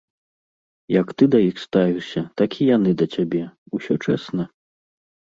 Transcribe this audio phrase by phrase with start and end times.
[1.01, 3.43] Як ты да іх ставішся, так і яны да цябе,
[3.77, 4.43] усё чэсна.